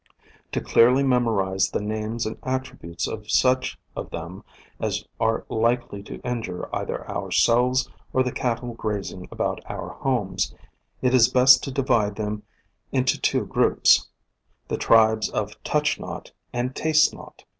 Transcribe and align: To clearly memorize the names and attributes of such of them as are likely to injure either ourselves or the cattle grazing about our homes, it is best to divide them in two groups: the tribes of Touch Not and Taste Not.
To 0.53 0.59
clearly 0.61 1.03
memorize 1.03 1.69
the 1.69 1.79
names 1.79 2.25
and 2.25 2.35
attributes 2.41 3.05
of 3.07 3.29
such 3.29 3.77
of 3.95 4.09
them 4.09 4.43
as 4.79 5.07
are 5.19 5.45
likely 5.47 6.01
to 6.01 6.19
injure 6.27 6.75
either 6.75 7.07
ourselves 7.07 7.87
or 8.11 8.23
the 8.23 8.31
cattle 8.31 8.73
grazing 8.73 9.27
about 9.31 9.61
our 9.69 9.89
homes, 9.89 10.55
it 11.03 11.13
is 11.13 11.29
best 11.29 11.63
to 11.65 11.71
divide 11.71 12.15
them 12.15 12.41
in 12.91 13.05
two 13.05 13.45
groups: 13.45 14.09
the 14.69 14.77
tribes 14.79 15.29
of 15.29 15.61
Touch 15.61 15.99
Not 15.99 16.31
and 16.51 16.75
Taste 16.75 17.13
Not. 17.13 17.43